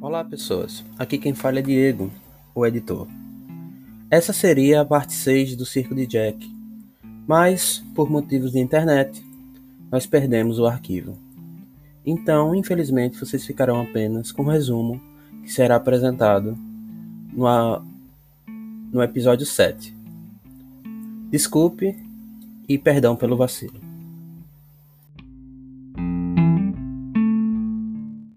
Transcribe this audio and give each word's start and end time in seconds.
Olá, 0.00 0.22
pessoas. 0.22 0.84
Aqui 0.96 1.18
quem 1.18 1.34
fala 1.34 1.58
é 1.58 1.62
Diego, 1.62 2.08
o 2.54 2.64
editor. 2.64 3.08
Essa 4.08 4.32
seria 4.32 4.80
a 4.80 4.84
parte 4.84 5.12
6 5.12 5.56
do 5.56 5.66
Circo 5.66 5.92
de 5.92 6.06
Jack, 6.06 6.48
mas, 7.26 7.84
por 7.96 8.08
motivos 8.08 8.52
de 8.52 8.60
internet, 8.60 9.20
nós 9.90 10.06
perdemos 10.06 10.60
o 10.60 10.66
arquivo. 10.66 11.18
Então, 12.06 12.54
infelizmente, 12.54 13.18
vocês 13.18 13.44
ficarão 13.44 13.80
apenas 13.80 14.30
com 14.30 14.42
o 14.42 14.44
um 14.46 14.48
resumo 14.50 15.02
que 15.42 15.52
será 15.52 15.74
apresentado 15.74 16.56
no, 17.32 17.84
no 18.92 19.02
episódio 19.02 19.44
7. 19.44 19.96
Desculpe 21.28 21.96
e 22.68 22.78
perdão 22.78 23.16
pelo 23.16 23.36
vacilo. 23.36 23.87